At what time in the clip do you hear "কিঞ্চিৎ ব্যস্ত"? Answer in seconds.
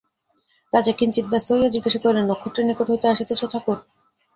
0.93-1.47